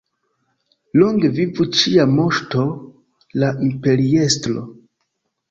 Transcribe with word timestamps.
Longe 1.01 1.29
vivu 1.39 1.67
cia 1.81 2.07
Moŝto, 2.15 2.65
la 3.45 3.53
Imperiestro! 3.69 4.67